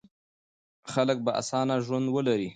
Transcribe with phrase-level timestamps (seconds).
[0.91, 2.49] خلک به اسانه ژوند ولري.